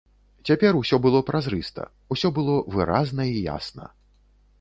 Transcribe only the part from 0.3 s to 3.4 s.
Цяпер усё было празрыста, усё было выразна